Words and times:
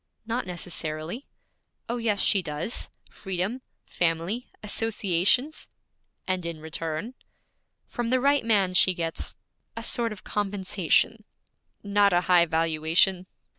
'Not 0.25 0.47
necessarily.' 0.47 1.27
'Oh, 1.87 1.97
yes 1.97 2.19
she 2.23 2.41
does: 2.41 2.89
freedom, 3.11 3.61
family, 3.85 4.47
associations.' 4.63 5.67
'And 6.27 6.43
in 6.43 6.59
return?' 6.59 7.13
'From 7.85 8.09
the 8.09 8.19
right 8.19 8.43
man 8.43 8.73
she 8.73 8.95
gets 8.95 9.35
a 9.77 9.83
sort 9.83 10.11
of 10.11 10.23
compensation.' 10.23 11.23
'Not 11.83 12.13
a 12.13 12.21
high 12.21 12.47
valuation.' 12.47 13.27